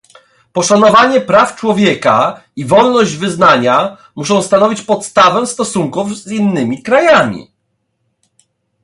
Poszanowanie 0.53 1.21
praw 1.21 1.55
człowieka 1.55 2.41
i 2.55 2.65
wolność 2.65 3.15
wyznania 3.15 3.97
muszą 4.15 4.41
stanowić 4.41 4.81
podstawę 4.81 5.47
stosunków 5.47 6.17
z 6.17 6.31
innymi 6.31 6.83
krajami 6.83 7.51